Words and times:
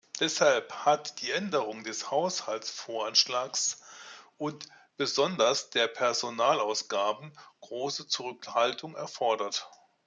Deshalb 0.19 0.73
hat 0.83 1.21
die 1.21 1.29
Änderung 1.29 1.83
des 1.83 2.09
Haushaltsvoranschlags 2.09 3.81
und 4.39 4.67
besonders 4.97 5.69
der 5.69 5.85
Personalausgaben 5.87 7.31
große 7.59 8.07
Zurückhaltung 8.07 8.95
erfordert. 8.95 9.69